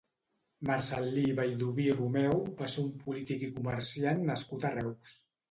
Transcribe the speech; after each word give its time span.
Marcel·lí 0.69 1.25
Vallduví 1.39 1.85
Romeu 1.99 2.41
va 2.63 2.71
ser 2.77 2.85
un 2.87 2.97
polític 3.05 3.45
i 3.49 3.51
comerciant 3.61 4.27
nascut 4.33 4.69
a 4.69 4.75
Reus. 4.81 5.15